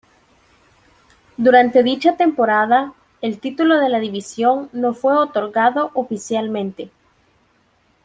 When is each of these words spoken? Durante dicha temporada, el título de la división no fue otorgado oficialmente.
Durante 1.37 1.83
dicha 1.83 2.17
temporada, 2.17 2.93
el 3.21 3.39
título 3.39 3.77
de 3.77 3.87
la 3.87 3.99
división 3.99 4.67
no 4.73 4.95
fue 4.95 5.15
otorgado 5.15 5.91
oficialmente. 5.93 6.89